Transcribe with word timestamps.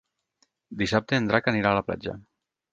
Dissabte 0.79 1.19
en 1.21 1.29
Drac 1.33 1.53
anirà 1.53 1.73
a 1.77 1.81
la 1.81 1.87
platja. 1.93 2.19